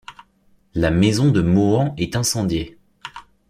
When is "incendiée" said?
2.15-2.79